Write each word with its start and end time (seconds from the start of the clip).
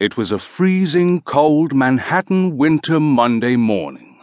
It 0.00 0.16
was 0.16 0.32
a 0.32 0.40
freezing 0.40 1.20
cold 1.20 1.72
Manhattan 1.72 2.56
winter 2.56 2.98
Monday 2.98 3.54
morning. 3.54 4.18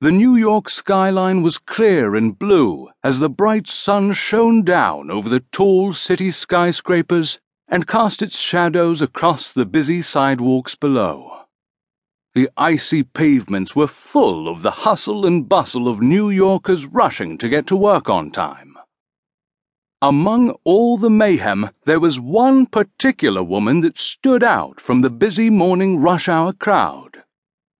The 0.00 0.12
New 0.12 0.36
York 0.36 0.70
skyline 0.70 1.42
was 1.42 1.58
clear 1.58 2.14
and 2.14 2.38
blue 2.38 2.88
as 3.02 3.18
the 3.18 3.28
bright 3.28 3.66
sun 3.66 4.12
shone 4.12 4.62
down 4.62 5.10
over 5.10 5.28
the 5.28 5.44
tall 5.50 5.94
city 5.94 6.30
skyscrapers 6.30 7.40
and 7.66 7.88
cast 7.88 8.22
its 8.22 8.38
shadows 8.38 9.02
across 9.02 9.52
the 9.52 9.66
busy 9.66 10.00
sidewalks 10.00 10.76
below. 10.76 11.40
The 12.34 12.48
icy 12.56 13.02
pavements 13.02 13.74
were 13.74 13.88
full 13.88 14.48
of 14.48 14.62
the 14.62 14.70
hustle 14.86 15.26
and 15.26 15.48
bustle 15.48 15.88
of 15.88 16.00
New 16.00 16.30
Yorkers 16.30 16.86
rushing 16.86 17.36
to 17.38 17.48
get 17.48 17.66
to 17.66 17.76
work 17.76 18.08
on 18.08 18.30
time. 18.30 18.71
Among 20.04 20.56
all 20.64 20.98
the 20.98 21.08
mayhem, 21.08 21.70
there 21.84 22.00
was 22.00 22.18
one 22.18 22.66
particular 22.66 23.40
woman 23.40 23.82
that 23.82 24.00
stood 24.00 24.42
out 24.42 24.80
from 24.80 25.00
the 25.00 25.10
busy 25.10 25.48
morning 25.48 26.00
rush 26.00 26.28
hour 26.28 26.52
crowd. 26.52 27.22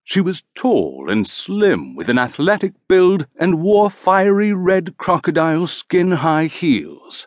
She 0.05 0.21
was 0.21 0.45
tall 0.55 1.11
and 1.11 1.27
slim 1.27 1.97
with 1.97 2.09
an 2.09 2.21
athletic 2.21 2.75
build 2.87 3.27
and 3.35 3.61
wore 3.61 3.91
fiery 3.91 4.53
red 4.53 4.97
crocodile 4.99 5.67
skin 5.67 6.13
high 6.13 6.47
heels. 6.47 7.27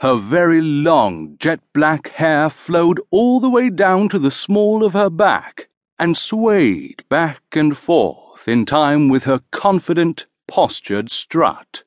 Her 0.00 0.16
very 0.16 0.60
long 0.60 1.36
jet 1.38 1.60
black 1.72 2.08
hair 2.08 2.50
flowed 2.50 3.00
all 3.12 3.38
the 3.38 3.50
way 3.50 3.70
down 3.70 4.08
to 4.08 4.18
the 4.18 4.32
small 4.32 4.84
of 4.84 4.94
her 4.94 5.10
back 5.10 5.68
and 5.96 6.16
swayed 6.16 7.04
back 7.08 7.42
and 7.52 7.78
forth 7.78 8.48
in 8.48 8.66
time 8.66 9.08
with 9.08 9.24
her 9.24 9.42
confident, 9.52 10.26
postured 10.48 11.08
strut. 11.08 11.84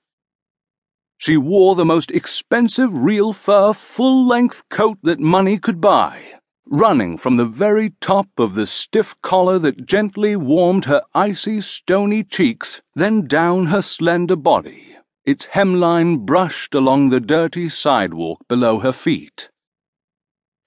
She 1.18 1.38
wore 1.38 1.76
the 1.76 1.86
most 1.86 2.12
expensive 2.12 2.94
real 2.94 3.34
fur 3.34 3.74
full 3.74 4.28
length 4.28 4.64
coat 4.70 4.98
that 5.04 5.20
money 5.20 5.58
could 5.58 5.80
buy, 5.80 6.40
running 6.68 7.18
from 7.18 7.38
the 7.38 7.46
very 7.46 7.94
top 8.02 8.28
of 8.38 8.54
the 8.54 8.68
stiff 8.68 9.16
collar 9.22 9.58
that 9.60 9.86
gently 9.86 10.36
warmed 10.36 10.86
her 10.86 11.02
icy, 11.13 11.62
stony 11.62 12.24
cheeks, 12.24 12.82
then 12.93 13.27
down 13.27 13.68
her 13.68 13.82
slender 13.82 14.36
body, 14.36 14.98
its 15.24 15.48
hemline 15.48 16.26
brushed 16.26 16.76
along 16.76 17.10
the 17.10 17.20
dirty 17.20 17.70
sidewalk 17.70 18.40
below 18.48 18.80
her 18.80 18.93
feet. 18.93 19.49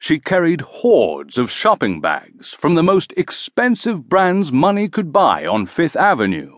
She 0.01 0.19
carried 0.19 0.61
hordes 0.61 1.39
of 1.39 1.51
shopping 1.51 2.01
bags 2.01 2.55
from 2.55 2.75
the 2.75 2.83
most 2.83 3.13
expensive 3.17 4.09
brands 4.09 4.51
money 4.53 4.89
could 4.89 5.13
buy 5.13 5.45
on 5.45 5.67
Fifth 5.67 5.97
Avenue. 5.97 6.55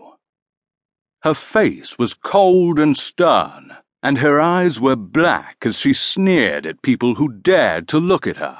Her 1.23 1.33
face 1.33 1.99
was 1.99 2.13
cold 2.13 2.79
and 2.79 2.97
stern 2.97 3.70
and 4.03 4.17
her 4.17 4.39
eyes 4.39 4.79
were 4.79 4.95
black 4.95 5.57
as 5.65 5.79
she 5.79 5.93
sneered 5.93 6.65
at 6.65 6.81
people 6.81 7.15
who 7.15 7.31
dared 7.31 7.87
to 7.87 7.99
look 7.99 8.25
at 8.25 8.37
her. 8.37 8.57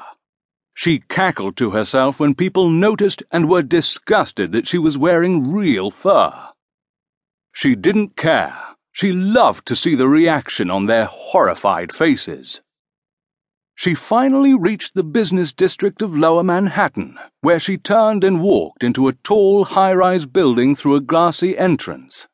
She 0.73 0.99
cackled 0.99 1.57
to 1.57 1.71
herself 1.71 2.19
when 2.19 2.35
people 2.35 2.69
noticed 2.69 3.23
and 3.31 3.49
were 3.49 3.61
disgusted 3.61 4.51
that 4.51 4.67
she 4.67 4.77
was 4.77 4.97
wearing 4.97 5.51
real 5.51 5.91
fur. 5.91 6.49
She 7.53 7.75
didn't 7.75 8.15
care. 8.15 8.57
She 8.91 9.11
loved 9.11 9.65
to 9.67 9.75
see 9.75 9.95
the 9.95 10.07
reaction 10.07 10.69
on 10.69 10.85
their 10.85 11.05
horrified 11.05 11.93
faces. 11.93 12.61
She 13.75 13.95
finally 13.95 14.53
reached 14.53 14.93
the 14.93 15.03
business 15.03 15.51
district 15.51 16.01
of 16.01 16.15
Lower 16.15 16.43
Manhattan, 16.43 17.17
where 17.41 17.59
she 17.59 17.77
turned 17.77 18.23
and 18.23 18.41
walked 18.41 18.83
into 18.83 19.07
a 19.07 19.13
tall 19.13 19.65
high 19.65 19.93
rise 19.93 20.25
building 20.25 20.75
through 20.75 20.95
a 20.95 21.01
glassy 21.01 21.57
entrance. 21.57 22.27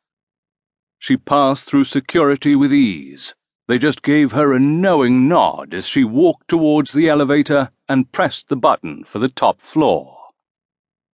She 1.07 1.15
passed 1.15 1.63
through 1.63 1.85
security 1.85 2.53
with 2.53 2.73
ease. 2.73 3.33
They 3.69 3.79
just 3.79 4.01
gave 4.01 4.33
her 4.33 4.51
a 4.51 4.59
knowing 4.59 5.29
nod 5.29 5.73
as 5.73 5.87
she 5.87 6.03
walked 6.03 6.49
towards 6.49 6.91
the 6.91 7.07
elevator 7.07 7.71
and 7.87 8.11
pressed 8.11 8.49
the 8.49 8.57
button 8.57 9.05
for 9.05 9.17
the 9.17 9.29
top 9.29 9.61
floor. 9.61 10.17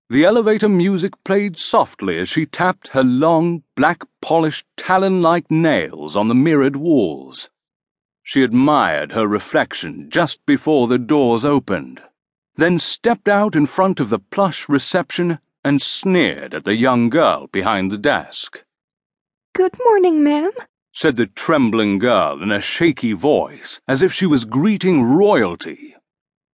The 0.10 0.26
elevator 0.26 0.68
music 0.68 1.24
played 1.24 1.60
softly 1.60 2.18
as 2.18 2.28
she 2.28 2.48
tapped 2.48 2.88
her 2.88 3.04
long, 3.04 3.62
black 3.76 4.02
polished, 4.20 4.66
talon 4.78 5.22
like 5.22 5.52
nails 5.52 6.16
on 6.16 6.28
the 6.28 6.34
mirrored 6.34 6.78
walls. 6.78 7.52
She 8.24 8.42
admired 8.42 9.12
her 9.12 9.28
reflection 9.28 10.10
just 10.10 10.44
before 10.48 10.88
the 10.88 10.98
doors 10.98 11.46
opened, 11.46 12.02
then 12.56 12.80
stepped 12.80 13.28
out 13.28 13.56
in 13.56 13.68
front 13.68 14.00
of 14.00 14.10
the 14.10 14.18
plush 14.18 14.68
reception 14.68 15.38
and 15.64 15.80
sneered 15.80 16.56
at 16.56 16.66
the 16.66 16.76
young 16.76 17.12
girl 17.12 17.46
behind 17.46 17.92
the 17.92 18.00
desk. 18.00 18.64
Good 19.56 19.78
morning, 19.86 20.24
ma'am, 20.24 20.52
said 20.94 21.16
the 21.16 21.28
trembling 21.28 22.00
girl 22.00 22.42
in 22.42 22.52
a 22.52 22.60
shaky 22.60 23.14
voice, 23.14 23.80
as 23.88 24.02
if 24.02 24.12
she 24.12 24.26
was 24.26 24.46
greeting 24.46 25.04
royalty. 25.04 25.94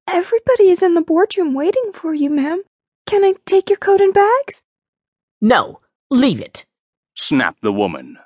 Everybody 0.05 0.69
is 0.69 0.83
in 0.83 0.95
the 0.95 1.01
boardroom 1.01 1.53
waiting 1.53 1.93
for 1.93 2.13
you, 2.13 2.29
ma'am. 2.29 2.61
Can 3.07 3.23
I 3.23 3.35
take 3.45 3.69
your 3.69 3.77
coat 3.77 4.01
and 4.01 4.13
bags? 4.13 4.65
No, 5.39 5.79
leave 6.11 6.41
it, 6.41 6.65
snapped 7.15 7.61
the 7.61 7.71
woman. 7.71 8.17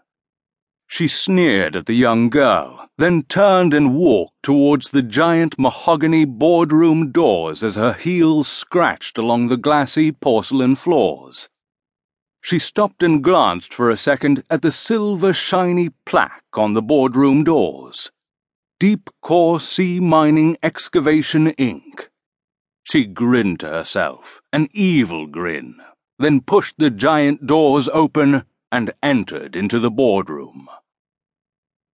She 0.87 1.07
sneered 1.07 1.75
at 1.75 1.85
the 1.85 1.93
young 1.93 2.31
girl, 2.31 2.89
then 2.97 3.23
turned 3.29 3.75
and 3.75 3.93
walked 3.93 4.41
towards 4.41 4.89
the 4.89 5.03
giant 5.03 5.53
mahogany 5.59 6.25
boardroom 6.25 7.11
doors 7.11 7.63
as 7.63 7.75
her 7.75 7.93
heels 7.93 8.47
scratched 8.47 9.19
along 9.19 9.49
the 9.49 9.57
glassy 9.57 10.11
porcelain 10.11 10.73
floors. 10.75 11.47
She 12.43 12.59
stopped 12.59 13.01
and 13.01 13.23
glanced 13.23 13.73
for 13.73 13.89
a 13.89 13.95
second 13.95 14.43
at 14.49 14.61
the 14.61 14.69
silver 14.69 15.31
shiny 15.31 15.91
plaque 16.05 16.43
on 16.55 16.73
the 16.73 16.81
boardroom 16.81 17.45
doors. 17.45 18.11
Deep 18.81 19.09
Core 19.21 19.61
Sea 19.61 20.01
Mining 20.01 20.57
Excavation 20.61 21.51
Inc. 21.53 22.09
She 22.83 23.05
grinned 23.05 23.61
to 23.61 23.69
herself, 23.69 24.41
an 24.51 24.67
evil 24.73 25.25
grin, 25.25 25.77
then 26.19 26.41
pushed 26.41 26.75
the 26.77 26.89
giant 26.89 27.47
doors 27.47 27.87
open 27.93 28.43
and 28.73 28.91
entered 29.01 29.55
into 29.55 29.79
the 29.79 29.89
boardroom. 29.89 30.67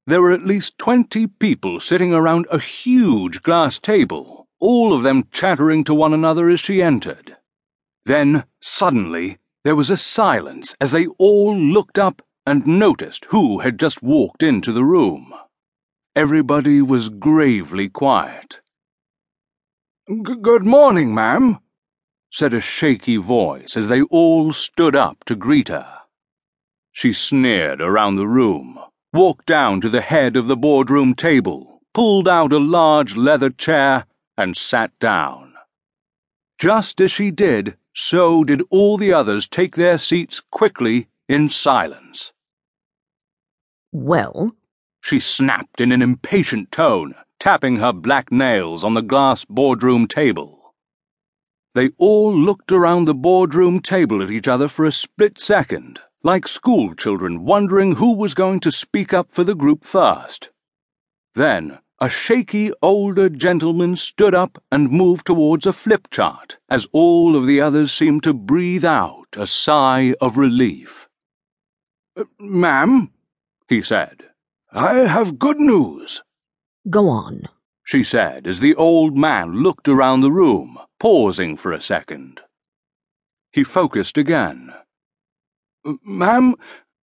There 0.06 0.22
were 0.22 0.30
at 0.30 0.46
least 0.46 0.78
twenty 0.78 1.26
people 1.26 1.80
sitting 1.80 2.14
around 2.14 2.46
a 2.52 2.60
huge 2.60 3.42
glass 3.42 3.80
table, 3.80 4.46
all 4.60 4.92
of 4.92 5.02
them 5.02 5.26
chattering 5.32 5.82
to 5.84 5.94
one 5.94 6.14
another 6.14 6.48
as 6.48 6.60
she 6.60 6.80
entered. 6.80 7.36
Then, 8.04 8.44
suddenly, 8.60 9.38
there 9.66 9.74
was 9.74 9.90
a 9.90 9.96
silence 9.96 10.76
as 10.80 10.92
they 10.92 11.08
all 11.18 11.58
looked 11.58 11.98
up 11.98 12.22
and 12.46 12.64
noticed 12.64 13.24
who 13.30 13.58
had 13.58 13.80
just 13.80 14.00
walked 14.00 14.40
into 14.40 14.70
the 14.72 14.84
room. 14.84 15.34
Everybody 16.14 16.80
was 16.80 17.08
gravely 17.08 17.88
quiet. 17.88 18.60
Good 20.22 20.64
morning, 20.64 21.12
ma'am, 21.12 21.58
said 22.30 22.54
a 22.54 22.60
shaky 22.60 23.16
voice 23.16 23.76
as 23.76 23.88
they 23.88 24.02
all 24.02 24.52
stood 24.52 24.94
up 24.94 25.24
to 25.24 25.34
greet 25.34 25.66
her. 25.66 25.92
She 26.92 27.12
sneered 27.12 27.80
around 27.80 28.14
the 28.14 28.28
room, 28.28 28.78
walked 29.12 29.46
down 29.46 29.80
to 29.80 29.88
the 29.88 30.00
head 30.00 30.36
of 30.36 30.46
the 30.46 30.56
boardroom 30.56 31.16
table, 31.16 31.80
pulled 31.92 32.28
out 32.28 32.52
a 32.52 32.58
large 32.58 33.16
leather 33.16 33.50
chair, 33.50 34.06
and 34.38 34.56
sat 34.56 34.96
down. 35.00 35.45
Just 36.58 37.00
as 37.00 37.10
she 37.10 37.30
did, 37.30 37.76
so 37.94 38.44
did 38.44 38.62
all 38.70 38.96
the 38.96 39.12
others 39.12 39.46
take 39.48 39.76
their 39.76 39.98
seats 39.98 40.42
quickly 40.50 41.08
in 41.28 41.48
silence. 41.48 42.32
Well? 43.92 44.56
She 45.00 45.20
snapped 45.20 45.80
in 45.80 45.92
an 45.92 46.02
impatient 46.02 46.72
tone, 46.72 47.14
tapping 47.38 47.76
her 47.76 47.92
black 47.92 48.32
nails 48.32 48.82
on 48.82 48.94
the 48.94 49.02
glass 49.02 49.44
boardroom 49.44 50.08
table. 50.08 50.74
They 51.74 51.90
all 51.98 52.34
looked 52.34 52.72
around 52.72 53.04
the 53.04 53.14
boardroom 53.14 53.80
table 53.80 54.22
at 54.22 54.30
each 54.30 54.48
other 54.48 54.66
for 54.66 54.86
a 54.86 54.92
split 54.92 55.38
second, 55.38 56.00
like 56.22 56.48
school 56.48 56.94
children 56.94 57.44
wondering 57.44 57.96
who 57.96 58.14
was 58.14 58.32
going 58.34 58.60
to 58.60 58.72
speak 58.72 59.12
up 59.12 59.30
for 59.30 59.44
the 59.44 59.54
group 59.54 59.84
first. 59.84 60.50
Then, 61.34 61.78
a 61.98 62.10
shaky 62.10 62.70
older 62.82 63.28
gentleman 63.28 63.96
stood 63.96 64.34
up 64.34 64.62
and 64.70 64.90
moved 64.90 65.26
towards 65.26 65.66
a 65.66 65.72
flip 65.72 66.08
chart 66.10 66.58
as 66.68 66.86
all 66.92 67.34
of 67.34 67.46
the 67.46 67.60
others 67.60 67.90
seemed 67.90 68.22
to 68.22 68.34
breathe 68.34 68.84
out 68.84 69.28
a 69.34 69.46
sigh 69.46 70.14
of 70.20 70.36
relief. 70.36 71.08
Uh, 72.16 72.24
Ma'am, 72.38 73.12
he 73.68 73.80
said, 73.80 74.24
I 74.72 74.94
have 75.00 75.38
good 75.38 75.58
news. 75.58 76.22
Go 76.90 77.08
on, 77.08 77.48
she 77.82 78.04
said 78.04 78.46
as 78.46 78.60
the 78.60 78.74
old 78.74 79.16
man 79.16 79.62
looked 79.62 79.88
around 79.88 80.20
the 80.20 80.32
room, 80.32 80.78
pausing 81.00 81.56
for 81.56 81.72
a 81.72 81.80
second. 81.80 82.40
He 83.52 83.64
focused 83.64 84.18
again. 84.18 84.74
Ma'am, 86.04 86.56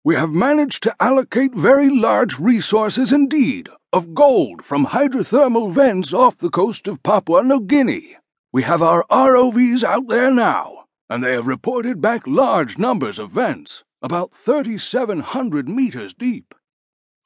we 0.05 0.17
have 0.17 0.31
managed 0.31 0.83
to 0.83 0.95
allocate 1.01 1.55
very 1.55 1.89
large 1.89 2.39
resources 2.39 3.11
indeed 3.11 3.71
of 3.93 4.15
gold 4.15 4.65
from 4.65 4.87
hydrothermal 4.87 5.71
vents 5.71 6.15
off 6.15 6.39
the 6.39 6.49
coast 6.49 6.89
of 6.89 7.03
Papua 7.03 7.43
New 7.43 7.61
Guinea. 7.61 8.17
We 8.51 8.63
have 8.63 8.81
our 8.81 9.05
ROVs 9.11 9.85
out 9.85 10.09
there 10.09 10.31
now, 10.31 10.85
and 11.11 11.23
they 11.23 11.33
have 11.33 11.47
reported 11.47 12.01
back 12.01 12.23
large 12.27 12.79
numbers 12.79 13.19
of 13.19 13.33
vents, 13.33 13.85
about 14.01 14.33
3,700 14.33 15.69
meters 15.69 16.15
deep. 16.15 16.55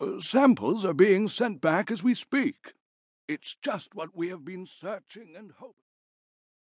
Uh, 0.01 0.21
samples 0.21 0.85
are 0.85 0.95
being 0.95 1.29
sent 1.29 1.61
back 1.61 1.91
as 1.91 2.03
we 2.03 2.15
speak. 2.15 2.75
It's 3.29 3.57
just 3.63 3.95
what 3.95 4.17
we 4.17 4.29
have 4.29 4.45
been 4.45 4.67
searching 4.67 5.35
and 5.37 5.53
hoping. 5.59 5.86